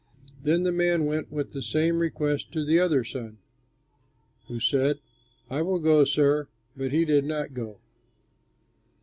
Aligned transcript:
Then 0.41 0.63
the 0.63 0.71
man 0.71 1.05
went 1.05 1.31
with 1.31 1.51
the 1.53 1.61
same 1.61 1.99
request 1.99 2.51
to 2.53 2.65
the 2.65 2.79
other 2.79 3.03
son, 3.03 3.37
who 4.47 4.59
said, 4.59 4.99
'I 5.51 5.61
will 5.61 5.79
go, 5.79 6.05
sir'; 6.05 6.47
but 6.75 6.91
he 6.91 7.05
did 7.05 7.23
not 7.23 7.53
go. 7.53 7.77